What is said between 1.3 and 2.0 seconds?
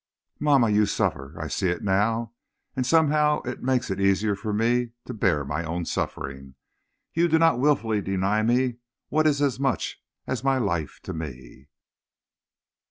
I see it